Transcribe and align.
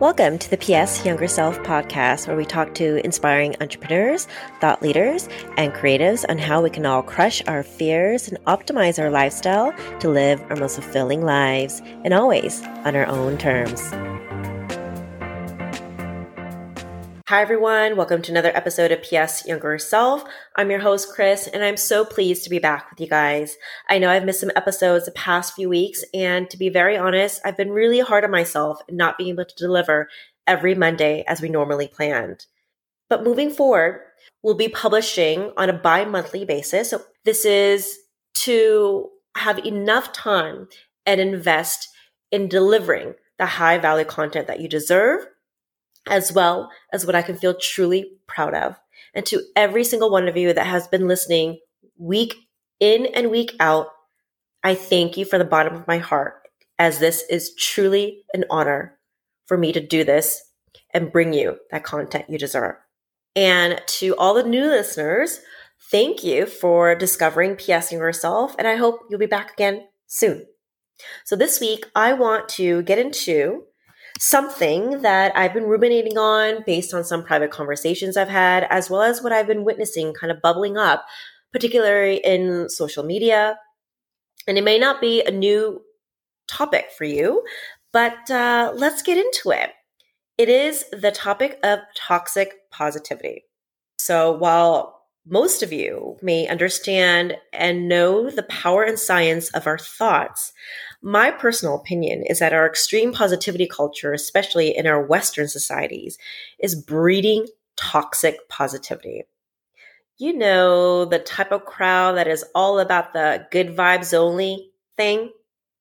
Welcome 0.00 0.38
to 0.38 0.50
the 0.50 0.56
PS 0.56 1.04
Younger 1.04 1.28
Self 1.28 1.58
podcast, 1.60 2.26
where 2.26 2.36
we 2.36 2.44
talk 2.44 2.74
to 2.74 3.04
inspiring 3.04 3.54
entrepreneurs, 3.60 4.26
thought 4.60 4.82
leaders, 4.82 5.28
and 5.56 5.72
creatives 5.72 6.24
on 6.28 6.38
how 6.38 6.62
we 6.62 6.70
can 6.70 6.86
all 6.86 7.02
crush 7.02 7.46
our 7.46 7.62
fears 7.62 8.28
and 8.28 8.42
optimize 8.44 8.98
our 8.98 9.10
lifestyle 9.10 9.72
to 10.00 10.08
live 10.08 10.40
our 10.50 10.56
most 10.56 10.74
fulfilling 10.74 11.22
lives, 11.22 11.80
and 12.04 12.14
always 12.14 12.62
on 12.62 12.96
our 12.96 13.06
own 13.06 13.38
terms. 13.38 13.92
Hi, 17.28 17.42
everyone. 17.42 17.98
Welcome 17.98 18.22
to 18.22 18.32
another 18.32 18.56
episode 18.56 18.90
of 18.90 19.02
PS 19.02 19.44
Younger 19.44 19.76
Self. 19.76 20.24
I'm 20.56 20.70
your 20.70 20.80
host, 20.80 21.12
Chris, 21.14 21.46
and 21.46 21.62
I'm 21.62 21.76
so 21.76 22.02
pleased 22.06 22.42
to 22.44 22.48
be 22.48 22.58
back 22.58 22.88
with 22.88 23.02
you 23.02 23.06
guys. 23.06 23.58
I 23.86 23.98
know 23.98 24.08
I've 24.08 24.24
missed 24.24 24.40
some 24.40 24.50
episodes 24.56 25.04
the 25.04 25.10
past 25.10 25.52
few 25.52 25.68
weeks, 25.68 26.02
and 26.14 26.48
to 26.48 26.56
be 26.56 26.70
very 26.70 26.96
honest, 26.96 27.42
I've 27.44 27.58
been 27.58 27.68
really 27.68 28.00
hard 28.00 28.24
on 28.24 28.30
myself 28.30 28.80
not 28.88 29.18
being 29.18 29.34
able 29.34 29.44
to 29.44 29.54
deliver 29.56 30.08
every 30.46 30.74
Monday 30.74 31.22
as 31.28 31.42
we 31.42 31.50
normally 31.50 31.86
planned. 31.86 32.46
But 33.10 33.24
moving 33.24 33.50
forward, 33.50 34.00
we'll 34.42 34.54
be 34.54 34.68
publishing 34.68 35.52
on 35.58 35.68
a 35.68 35.74
bi 35.74 36.06
monthly 36.06 36.46
basis. 36.46 36.88
So 36.88 37.02
this 37.26 37.44
is 37.44 37.94
to 38.36 39.10
have 39.36 39.58
enough 39.66 40.14
time 40.14 40.68
and 41.04 41.20
invest 41.20 41.90
in 42.32 42.48
delivering 42.48 43.16
the 43.38 43.44
high 43.44 43.76
value 43.76 44.06
content 44.06 44.46
that 44.46 44.60
you 44.60 44.68
deserve 44.68 45.26
as 46.08 46.32
well 46.32 46.70
as 46.92 47.06
what 47.06 47.14
I 47.14 47.22
can 47.22 47.36
feel 47.36 47.54
truly 47.54 48.12
proud 48.26 48.54
of. 48.54 48.76
And 49.14 49.24
to 49.26 49.42
every 49.56 49.84
single 49.84 50.10
one 50.10 50.28
of 50.28 50.36
you 50.36 50.52
that 50.52 50.66
has 50.66 50.88
been 50.88 51.08
listening 51.08 51.58
week 51.96 52.34
in 52.80 53.06
and 53.06 53.30
week 53.30 53.54
out, 53.60 53.88
I 54.62 54.74
thank 54.74 55.16
you 55.16 55.24
from 55.24 55.38
the 55.38 55.44
bottom 55.44 55.74
of 55.74 55.86
my 55.86 55.98
heart, 55.98 56.34
as 56.78 56.98
this 56.98 57.24
is 57.30 57.54
truly 57.54 58.24
an 58.34 58.44
honor 58.50 58.98
for 59.46 59.56
me 59.56 59.72
to 59.72 59.80
do 59.80 60.04
this 60.04 60.42
and 60.92 61.12
bring 61.12 61.32
you 61.32 61.58
that 61.70 61.84
content 61.84 62.26
you 62.28 62.38
deserve. 62.38 62.74
And 63.36 63.80
to 63.86 64.16
all 64.16 64.34
the 64.34 64.42
new 64.42 64.64
listeners, 64.64 65.40
thank 65.90 66.24
you 66.24 66.46
for 66.46 66.94
discovering 66.94 67.56
PS 67.56 67.92
yourself, 67.92 68.54
and 68.58 68.66
I 68.66 68.76
hope 68.76 69.00
you'll 69.08 69.18
be 69.18 69.26
back 69.26 69.52
again 69.52 69.86
soon. 70.06 70.46
So 71.24 71.36
this 71.36 71.60
week, 71.60 71.86
I 71.94 72.12
want 72.14 72.48
to 72.50 72.82
get 72.82 72.98
into 72.98 73.64
something 74.18 75.02
that 75.02 75.36
I've 75.36 75.54
been 75.54 75.64
ruminating 75.64 76.18
on 76.18 76.62
based 76.66 76.92
on 76.92 77.04
some 77.04 77.24
private 77.24 77.50
conversations 77.50 78.16
I've 78.16 78.28
had, 78.28 78.66
as 78.70 78.90
well 78.90 79.02
as 79.02 79.22
what 79.22 79.32
I've 79.32 79.46
been 79.46 79.64
witnessing 79.64 80.14
kind 80.14 80.30
of 80.30 80.42
bubbling 80.42 80.76
up, 80.76 81.04
particularly 81.52 82.20
in 82.24 82.68
social 82.68 83.04
media. 83.04 83.58
And 84.46 84.58
it 84.58 84.64
may 84.64 84.78
not 84.78 85.00
be 85.00 85.22
a 85.22 85.30
new 85.30 85.82
topic 86.46 86.86
for 86.96 87.04
you, 87.04 87.44
but 87.92 88.30
uh, 88.30 88.72
let's 88.74 89.02
get 89.02 89.18
into 89.18 89.50
it. 89.50 89.70
It 90.36 90.48
is 90.48 90.84
the 90.92 91.10
topic 91.10 91.58
of 91.62 91.80
toxic 91.96 92.70
positivity. 92.70 93.44
So 93.98 94.32
while 94.32 95.02
most 95.26 95.62
of 95.62 95.72
you 95.72 96.16
may 96.22 96.46
understand 96.46 97.36
and 97.52 97.88
know 97.88 98.30
the 98.30 98.44
power 98.44 98.82
and 98.82 98.98
science 98.98 99.50
of 99.50 99.66
our 99.66 99.78
thoughts, 99.78 100.52
my 101.02 101.30
personal 101.30 101.76
opinion 101.76 102.24
is 102.24 102.40
that 102.40 102.52
our 102.52 102.66
extreme 102.66 103.12
positivity 103.12 103.66
culture, 103.66 104.12
especially 104.12 104.76
in 104.76 104.86
our 104.86 105.00
Western 105.00 105.48
societies, 105.48 106.18
is 106.58 106.74
breeding 106.74 107.46
toxic 107.76 108.48
positivity. 108.48 109.24
You 110.18 110.36
know, 110.36 111.04
the 111.04 111.20
type 111.20 111.52
of 111.52 111.64
crowd 111.64 112.16
that 112.16 112.26
is 112.26 112.44
all 112.54 112.80
about 112.80 113.12
the 113.12 113.46
good 113.52 113.76
vibes 113.76 114.12
only 114.12 114.72
thing? 114.96 115.30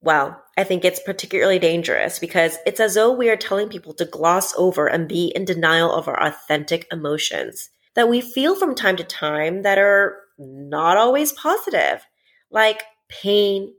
Well, 0.00 0.42
I 0.56 0.64
think 0.64 0.84
it's 0.84 1.00
particularly 1.00 1.58
dangerous 1.58 2.18
because 2.18 2.58
it's 2.66 2.80
as 2.80 2.94
though 2.94 3.12
we 3.12 3.30
are 3.30 3.36
telling 3.36 3.68
people 3.68 3.94
to 3.94 4.04
gloss 4.04 4.54
over 4.56 4.86
and 4.88 5.08
be 5.08 5.28
in 5.28 5.44
denial 5.44 5.92
of 5.92 6.08
our 6.08 6.20
authentic 6.20 6.86
emotions 6.92 7.70
that 7.94 8.08
we 8.08 8.20
feel 8.20 8.56
from 8.56 8.74
time 8.74 8.96
to 8.96 9.04
time 9.04 9.62
that 9.62 9.78
are 9.78 10.16
not 10.36 10.96
always 10.96 11.32
positive, 11.32 12.04
like 12.50 12.82
pain, 13.08 13.72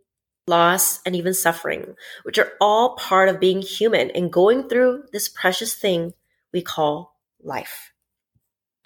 loss, 0.48 1.00
and 1.06 1.16
even 1.16 1.34
suffering, 1.34 1.96
which 2.24 2.38
are 2.38 2.52
all 2.62 2.96
part 2.96 3.30
of 3.30 3.40
being 3.40 3.62
human 3.62 4.12
and 4.12 4.32
going 4.32 4.70
through 4.70 5.04
this 5.12 5.28
precious 5.28 5.74
thing 5.74 6.14
we 6.54 6.62
call 6.62 7.16
life. 7.44 7.92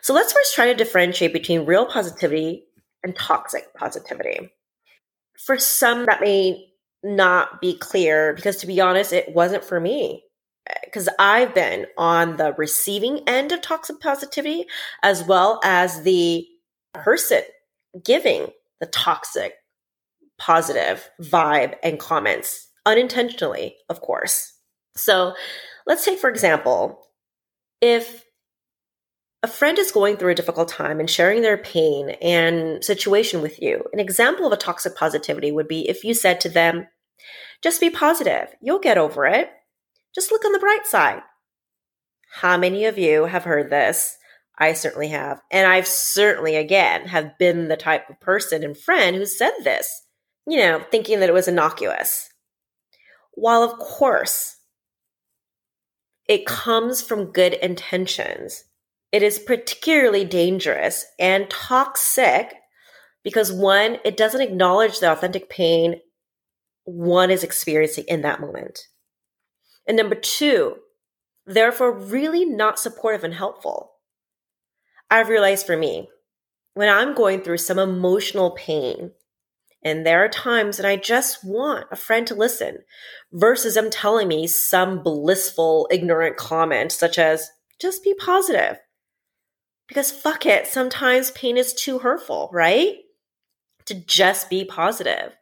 So 0.01 0.13
let's 0.13 0.31
first 0.31 0.55
try 0.55 0.67
to 0.67 0.73
differentiate 0.73 1.33
between 1.33 1.65
real 1.65 1.85
positivity 1.85 2.63
and 3.03 3.15
toxic 3.15 3.73
positivity. 3.75 4.51
For 5.37 5.57
some, 5.57 6.05
that 6.05 6.21
may 6.21 6.71
not 7.03 7.61
be 7.61 7.77
clear 7.77 8.33
because, 8.33 8.57
to 8.57 8.67
be 8.67 8.79
honest, 8.81 9.13
it 9.13 9.33
wasn't 9.33 9.63
for 9.63 9.79
me. 9.79 10.23
Because 10.85 11.09
I've 11.17 11.55
been 11.55 11.87
on 11.97 12.37
the 12.37 12.53
receiving 12.53 13.27
end 13.27 13.51
of 13.51 13.61
toxic 13.61 13.99
positivity 13.99 14.65
as 15.01 15.23
well 15.23 15.59
as 15.63 16.03
the 16.03 16.47
person 16.93 17.41
giving 18.03 18.47
the 18.79 18.85
toxic 18.85 19.53
positive 20.39 21.09
vibe 21.21 21.75
and 21.83 21.99
comments 21.99 22.69
unintentionally, 22.85 23.75
of 23.89 24.01
course. 24.01 24.53
So 24.95 25.33
let's 25.85 26.03
take, 26.03 26.19
for 26.19 26.29
example, 26.29 27.05
if 27.81 28.25
a 29.43 29.47
friend 29.47 29.77
is 29.77 29.91
going 29.91 30.17
through 30.17 30.31
a 30.31 30.35
difficult 30.35 30.67
time 30.67 30.99
and 30.99 31.09
sharing 31.09 31.41
their 31.41 31.57
pain 31.57 32.09
and 32.21 32.83
situation 32.83 33.41
with 33.41 33.61
you, 33.61 33.83
an 33.93 33.99
example 33.99 34.45
of 34.45 34.51
a 34.51 34.57
toxic 34.57 34.95
positivity 34.95 35.51
would 35.51 35.67
be 35.67 35.87
if 35.87 36.03
you 36.03 36.13
said 36.13 36.41
to 36.41 36.49
them, 36.49 36.87
just 37.61 37.79
be 37.79 37.89
positive, 37.89 38.47
you'll 38.61 38.79
get 38.79 38.97
over 38.97 39.25
it. 39.25 39.49
Just 40.15 40.31
look 40.31 40.43
on 40.43 40.51
the 40.51 40.59
bright 40.59 40.85
side. 40.85 41.21
How 42.31 42.57
many 42.57 42.85
of 42.85 42.97
you 42.97 43.25
have 43.25 43.43
heard 43.43 43.69
this? 43.69 44.17
I 44.57 44.73
certainly 44.73 45.09
have. 45.09 45.39
And 45.51 45.65
I've 45.65 45.87
certainly, 45.87 46.55
again, 46.55 47.07
have 47.07 47.37
been 47.37 47.69
the 47.69 47.77
type 47.77 48.09
of 48.09 48.19
person 48.19 48.63
and 48.63 48.77
friend 48.77 49.15
who 49.15 49.25
said 49.25 49.53
this 49.63 50.05
you 50.49 50.57
know, 50.57 50.83
thinking 50.91 51.19
that 51.19 51.29
it 51.29 51.33
was 51.33 51.47
innocuous. 51.47 52.29
While, 53.33 53.61
of 53.63 53.77
course, 53.79 54.57
it 56.27 56.45
comes 56.45 57.01
from 57.01 57.31
good 57.31 57.53
intentions, 57.53 58.63
it 59.11 59.23
is 59.23 59.39
particularly 59.39 60.25
dangerous 60.25 61.05
and 61.17 61.49
toxic 61.49 62.53
because 63.23 63.51
one, 63.51 63.97
it 64.05 64.17
doesn't 64.17 64.41
acknowledge 64.41 64.99
the 64.99 65.11
authentic 65.11 65.49
pain 65.49 66.01
one 66.85 67.29
is 67.29 67.43
experiencing 67.43 68.05
in 68.07 68.21
that 68.21 68.41
moment. 68.41 68.79
And 69.87 69.97
number 69.97 70.15
two, 70.15 70.77
therefore, 71.45 71.91
really 71.91 72.45
not 72.45 72.79
supportive 72.79 73.23
and 73.23 73.33
helpful. 73.33 73.91
I've 75.09 75.29
realized 75.29 75.65
for 75.65 75.77
me, 75.77 76.09
when 76.73 76.89
I'm 76.89 77.15
going 77.15 77.41
through 77.41 77.57
some 77.57 77.79
emotional 77.79 78.51
pain, 78.51 79.11
and 79.83 80.05
there 80.05 80.23
are 80.23 80.29
times 80.29 80.77
that 80.77 80.85
I 80.85 80.97
just 80.97 81.43
want 81.43 81.87
a 81.91 81.95
friend 81.95 82.27
to 82.27 82.35
listen 82.35 82.79
versus 83.31 83.75
them 83.75 83.89
telling 83.89 84.27
me 84.27 84.45
some 84.47 85.01
blissful, 85.01 85.87
ignorant 85.91 86.37
comment 86.37 86.91
such 86.91 87.17
as, 87.17 87.49
just 87.79 88.03
be 88.03 88.13
positive. 88.13 88.77
Because 89.87 90.11
fuck 90.11 90.45
it, 90.45 90.67
sometimes 90.67 91.31
pain 91.31 91.57
is 91.57 91.73
too 91.73 91.99
hurtful, 91.99 92.49
right? 92.51 92.97
To 93.85 93.95
just 93.95 94.49
be 94.49 94.65
positive. 94.65 95.33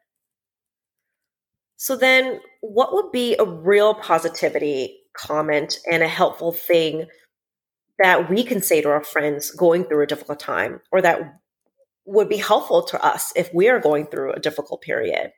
So 1.75 1.95
then, 1.95 2.39
what 2.61 2.93
would 2.93 3.11
be 3.11 3.35
a 3.37 3.43
real 3.43 3.93
positivity 3.93 4.99
comment 5.15 5.79
and 5.91 6.01
a 6.01 6.07
helpful 6.07 6.51
thing 6.51 7.07
that 7.99 8.29
we 8.29 8.43
can 8.43 8.61
say 8.61 8.81
to 8.81 8.89
our 8.89 9.03
friends 9.03 9.51
going 9.51 9.83
through 9.83 10.03
a 10.03 10.07
difficult 10.07 10.39
time 10.39 10.79
or 10.91 11.01
that 11.01 11.39
would 12.07 12.29
be 12.29 12.37
helpful 12.37 12.83
to 12.83 13.05
us 13.05 13.33
if 13.35 13.53
we 13.53 13.69
are 13.69 13.79
going 13.79 14.07
through 14.07 14.33
a 14.33 14.39
difficult 14.39 14.81
period. 14.81 15.31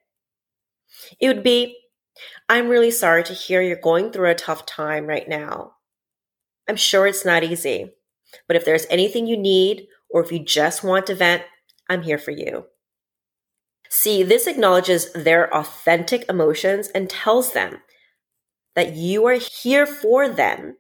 It 1.20 1.28
would 1.28 1.44
be, 1.44 1.76
I'm 2.48 2.70
really 2.70 2.92
sorry 2.92 3.24
to 3.24 3.34
hear 3.34 3.62
you're 3.62 3.76
going 3.76 4.12
through 4.12 4.30
a 4.30 4.36
tough 4.36 4.66
time 4.66 5.08
right 5.08 5.28
now. 5.28 5.74
I'm 6.68 6.76
sure 6.76 7.08
it's 7.08 7.26
not 7.26 7.44
easy, 7.44 7.92
but 8.48 8.56
if 8.56 8.66
there's 8.66 8.86
anything 8.90 9.26
you 9.26 9.38
need 9.38 9.88
or 10.10 10.24
if 10.24 10.32
you 10.32 10.40
just 10.40 10.84
want 10.84 11.08
to 11.08 11.16
vent, 11.16 11.44
I'm 11.90 12.04
here 12.04 12.20
for 12.20 12.32
you. 12.32 12.66
See, 13.90 14.22
this 14.22 14.46
acknowledges 14.46 15.12
their 15.14 15.52
authentic 15.54 16.30
emotions 16.30 16.90
and 16.90 17.10
tells 17.10 17.54
them 17.54 17.82
that 18.76 18.94
you 18.94 19.26
are 19.26 19.34
here 19.34 19.88
for 19.88 20.30
them 20.30 20.78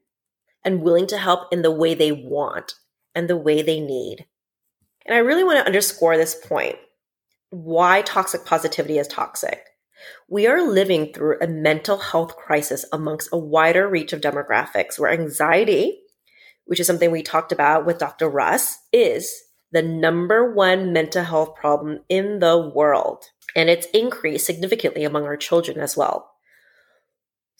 and 0.63 0.83
willing 0.83 1.07
to 1.07 1.18
help 1.18 1.51
in 1.51 1.63
the 1.63 1.71
way 1.71 1.95
they 1.95 2.12
want 2.12 2.75
and 3.15 3.27
the 3.27 3.38
way 3.38 3.63
they 3.63 3.80
need. 3.80 4.27
And 5.06 5.16
I 5.16 5.19
really 5.19 5.44
want 5.44 5.60
to 5.60 5.66
underscore 5.66 6.18
this 6.18 6.36
point 6.36 6.78
why 7.51 8.01
toxic 8.04 8.46
positivity 8.46 9.00
is 9.00 9.07
toxic. 9.07 9.66
We 10.30 10.48
are 10.48 10.62
living 10.62 11.12
through 11.12 11.40
a 11.42 11.48
mental 11.48 11.98
health 11.98 12.36
crisis 12.38 12.86
amongst 12.94 13.30
a 13.31 13.38
wider 13.38 13.88
reach 13.88 14.13
of 14.13 14.22
demographics 14.22 15.00
where 15.00 15.12
anxiety, 15.12 16.00
which 16.66 16.80
is 16.80 16.88
something 16.88 17.12
we 17.12 17.24
talked 17.24 17.51
about 17.51 17.86
with 17.86 17.98
Dr. 17.98 18.30
Russ, 18.30 18.78
is 18.94 19.34
the 19.72 19.81
number 19.81 20.54
one 20.54 20.94
mental 20.94 21.24
health 21.24 21.56
problem 21.56 22.00
in 22.07 22.40
the 22.40 22.72
world. 22.74 23.25
And 23.56 23.69
it's 23.69 23.88
increased 23.88 24.45
significantly 24.45 25.04
among 25.04 25.24
our 25.24 25.38
children 25.38 25.80
as 25.80 25.98
well. 25.98 26.31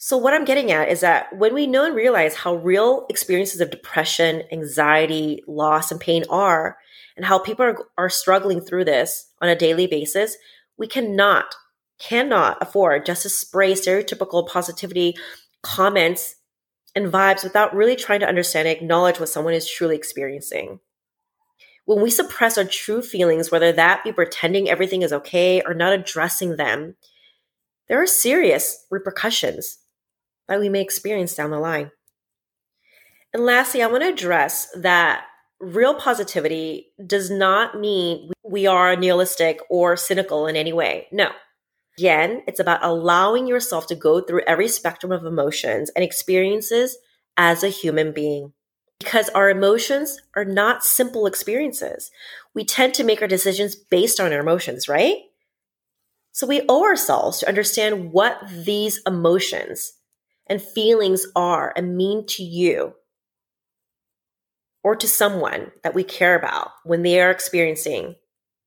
So, 0.02 0.16
what 0.16 0.32
I'm 0.32 0.46
getting 0.46 0.72
at 0.72 0.88
is 0.88 1.00
that 1.00 1.36
when 1.36 1.52
we 1.52 1.66
know 1.66 1.84
and 1.84 1.94
realize 1.94 2.34
how 2.34 2.54
real 2.54 3.04
experiences 3.10 3.60
of 3.60 3.70
depression, 3.70 4.44
anxiety, 4.50 5.44
loss, 5.46 5.90
and 5.90 6.00
pain 6.00 6.24
are, 6.30 6.78
and 7.18 7.26
how 7.26 7.38
people 7.38 7.66
are, 7.66 7.76
are 7.98 8.08
struggling 8.08 8.62
through 8.62 8.86
this 8.86 9.30
on 9.42 9.50
a 9.50 9.54
daily 9.54 9.86
basis, 9.86 10.38
we 10.78 10.86
cannot, 10.86 11.54
cannot 11.98 12.56
afford 12.62 13.04
just 13.04 13.24
to 13.24 13.28
spray 13.28 13.74
stereotypical 13.74 14.48
positivity 14.48 15.16
comments 15.62 16.36
and 16.94 17.12
vibes 17.12 17.44
without 17.44 17.76
really 17.76 17.94
trying 17.94 18.20
to 18.20 18.28
understand 18.28 18.66
and 18.66 18.74
acknowledge 18.78 19.20
what 19.20 19.28
someone 19.28 19.52
is 19.52 19.70
truly 19.70 19.96
experiencing. 19.96 20.80
When 21.84 22.00
we 22.00 22.08
suppress 22.08 22.56
our 22.56 22.64
true 22.64 23.02
feelings, 23.02 23.50
whether 23.50 23.70
that 23.72 24.02
be 24.02 24.12
pretending 24.12 24.66
everything 24.66 25.02
is 25.02 25.12
okay 25.12 25.60
or 25.60 25.74
not 25.74 25.92
addressing 25.92 26.56
them, 26.56 26.96
there 27.86 28.02
are 28.02 28.06
serious 28.06 28.86
repercussions 28.90 29.76
that 30.50 30.60
we 30.60 30.68
may 30.68 30.82
experience 30.82 31.34
down 31.34 31.50
the 31.50 31.60
line. 31.60 31.92
And 33.32 33.46
lastly, 33.46 33.82
I 33.82 33.86
want 33.86 34.02
to 34.02 34.08
address 34.08 34.66
that 34.74 35.24
real 35.60 35.94
positivity 35.94 36.88
does 37.06 37.30
not 37.30 37.78
mean 37.78 38.32
we 38.44 38.66
are 38.66 38.96
nihilistic 38.96 39.60
or 39.70 39.96
cynical 39.96 40.48
in 40.48 40.56
any 40.56 40.72
way. 40.72 41.06
No. 41.12 41.30
Again, 41.96 42.42
it's 42.48 42.58
about 42.58 42.82
allowing 42.82 43.46
yourself 43.46 43.86
to 43.88 43.94
go 43.94 44.20
through 44.20 44.42
every 44.46 44.66
spectrum 44.66 45.12
of 45.12 45.24
emotions 45.24 45.90
and 45.90 46.04
experiences 46.04 46.98
as 47.36 47.62
a 47.62 47.68
human 47.68 48.12
being. 48.12 48.52
Because 48.98 49.28
our 49.30 49.48
emotions 49.48 50.20
are 50.34 50.44
not 50.44 50.84
simple 50.84 51.26
experiences. 51.26 52.10
We 52.54 52.64
tend 52.64 52.94
to 52.94 53.04
make 53.04 53.22
our 53.22 53.28
decisions 53.28 53.76
based 53.76 54.18
on 54.18 54.32
our 54.32 54.40
emotions, 54.40 54.88
right? 54.88 55.16
So 56.32 56.46
we 56.46 56.62
owe 56.68 56.82
ourselves 56.82 57.38
to 57.38 57.48
understand 57.48 58.12
what 58.12 58.40
these 58.64 59.00
emotions 59.06 59.92
and 60.50 60.60
feelings 60.60 61.26
are 61.34 61.72
and 61.76 61.96
mean 61.96 62.26
to 62.26 62.42
you 62.42 62.94
or 64.82 64.96
to 64.96 65.06
someone 65.08 65.70
that 65.82 65.94
we 65.94 66.04
care 66.04 66.34
about 66.34 66.72
when 66.84 67.02
they 67.02 67.20
are 67.20 67.30
experiencing 67.30 68.16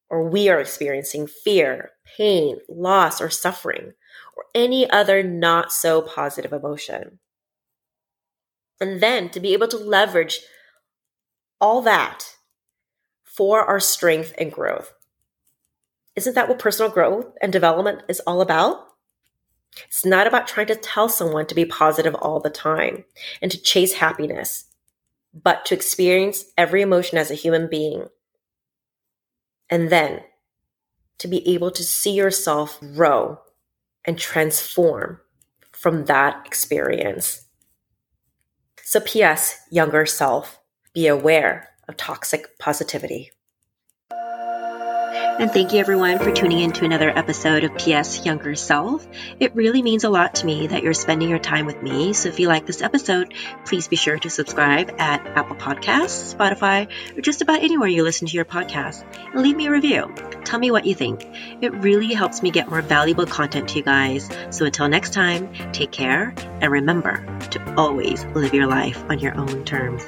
or 0.10 0.30
we 0.30 0.48
are 0.48 0.60
experiencing 0.60 1.28
fear, 1.28 1.92
pain, 2.18 2.58
loss, 2.70 3.20
or 3.20 3.30
suffering, 3.30 3.94
or 4.38 4.46
any 4.56 4.90
other 4.90 5.24
not 5.24 5.74
so 5.74 6.02
positive 6.02 6.54
emotion. 6.54 7.20
And 8.80 9.02
then 9.02 9.30
to 9.30 9.40
be 9.40 9.54
able 9.54 9.68
to 9.70 9.78
leverage 9.78 10.42
all 11.60 11.82
that 11.82 12.36
for 13.24 13.64
our 13.66 13.80
strength 13.80 14.34
and 14.38 14.52
growth. 14.52 14.94
Isn't 16.16 16.36
that 16.36 16.48
what 16.48 16.60
personal 16.60 16.92
growth 16.92 17.34
and 17.42 17.52
development 17.52 18.04
is 18.08 18.20
all 18.22 18.42
about? 18.42 18.86
It's 19.88 20.06
not 20.06 20.28
about 20.28 20.48
trying 20.48 20.68
to 20.68 20.76
tell 20.76 21.10
someone 21.10 21.46
to 21.48 21.56
be 21.56 21.66
positive 21.66 22.16
all 22.16 22.40
the 22.40 22.50
time 22.50 23.06
and 23.42 23.52
to 23.52 23.62
chase 23.62 23.94
happiness, 23.94 24.66
but 25.34 25.66
to 25.66 25.76
experience 25.76 26.46
every 26.58 26.82
emotion 26.82 27.18
as 27.18 27.32
a 27.32 27.36
human 27.36 27.70
being. 27.70 28.08
And 29.70 29.90
then 29.90 30.22
to 31.18 31.28
be 31.28 31.48
able 31.48 31.72
to 31.72 31.84
see 31.84 32.12
yourself 32.12 32.80
grow 32.96 33.40
and 34.06 34.18
transform 34.18 35.20
from 35.72 36.06
that 36.06 36.46
experience. 36.46 37.48
So, 38.84 39.00
P.S., 39.00 39.58
younger 39.72 40.06
self, 40.06 40.60
be 40.94 41.08
aware 41.08 41.70
of 41.88 41.98
toxic 41.98 42.60
positivity. 42.60 43.32
And 45.40 45.52
thank 45.52 45.74
you 45.74 45.80
everyone 45.80 46.20
for 46.20 46.32
tuning 46.32 46.60
in 46.60 46.74
to 46.74 46.86
another 46.86 47.10
episode 47.10 47.64
of 47.64 47.76
PS 47.76 48.24
Younger 48.24 48.54
Self. 48.54 49.06
It 49.40 49.56
really 49.56 49.82
means 49.82 50.04
a 50.04 50.10
lot 50.10 50.36
to 50.36 50.46
me 50.46 50.68
that 50.68 50.84
you're 50.84 50.94
spending 50.94 51.28
your 51.28 51.40
time 51.40 51.66
with 51.66 51.82
me. 51.82 52.14
So 52.14 52.30
if 52.30 52.40
you 52.40 52.48
like 52.48 52.68
this 52.68 52.84
episode, 52.84 53.34
please 53.66 53.88
be 53.88 53.96
sure 53.96 54.20
to 54.20 54.30
subscribe 54.30 54.94
at 55.00 55.26
Apple 55.26 55.56
Podcasts, 55.56 56.36
Spotify, 56.36 56.88
or 57.18 57.22
just 57.22 57.42
about 57.42 57.64
anywhere 57.64 57.88
you 57.90 58.04
listen 58.04 58.28
to 58.28 58.36
your 58.36 58.46
podcast. 58.46 59.04
And 59.34 59.42
leave 59.42 59.58
me 59.58 59.66
a 59.66 59.72
review. 59.72 60.14
Tell 60.46 60.60
me 60.60 60.70
what 60.70 60.86
you 60.86 60.94
think. 60.94 61.28
It 61.62 61.74
really 61.74 62.14
helps 62.14 62.44
me 62.44 62.52
get 62.52 62.70
more 62.70 62.84
valuable 62.84 63.26
content 63.26 63.70
to 63.70 63.78
you 63.78 63.84
guys. 63.84 64.30
So 64.52 64.66
until 64.66 64.88
next 64.88 65.14
time, 65.14 65.52
take 65.74 65.92
care 65.92 66.36
and 66.62 66.72
remember 66.72 67.26
to 67.50 67.76
always 67.76 68.24
live 68.26 68.54
your 68.54 68.68
life 68.68 69.04
on 69.10 69.18
your 69.18 69.36
own 69.36 69.66
terms. 69.66 70.04